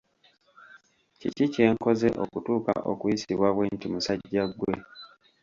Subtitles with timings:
[1.19, 4.73] Kiki kye nkoze okutuuka okuyisibwa bwenti musajja gwe!